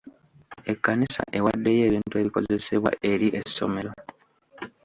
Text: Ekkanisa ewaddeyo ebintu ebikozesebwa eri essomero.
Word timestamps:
Ekkanisa 0.71 1.23
ewaddeyo 1.37 1.83
ebintu 1.89 2.15
ebikozesebwa 2.21 2.91
eri 3.11 3.27
essomero. 3.39 3.91